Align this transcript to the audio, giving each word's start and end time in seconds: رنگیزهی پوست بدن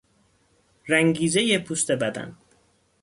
رنگیزهی 0.87 1.57
پوست 1.59 1.91
بدن 1.91 2.37